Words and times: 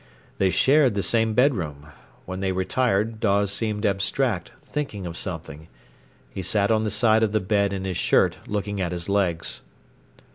They 0.39 0.49
shared 0.49 0.95
the 0.95 1.03
same 1.03 1.35
bedroom. 1.35 1.91
When 2.25 2.39
they 2.39 2.51
retired 2.51 3.19
Dawes 3.19 3.51
seemed 3.53 3.85
abstract, 3.85 4.51
thinking 4.65 5.05
of 5.05 5.15
something. 5.15 5.67
He 6.31 6.41
sat 6.41 6.71
on 6.71 6.83
the 6.83 6.89
side 6.89 7.21
of 7.21 7.33
the 7.33 7.39
bed 7.39 7.71
in 7.71 7.85
his 7.85 7.97
shirt, 7.97 8.39
looking 8.47 8.81
at 8.81 8.93
his 8.93 9.09
legs. 9.09 9.61